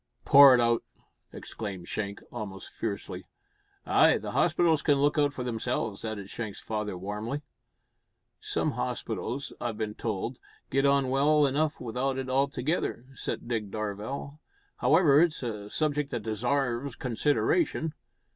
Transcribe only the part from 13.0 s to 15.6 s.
said Dick Darvall. "However, it's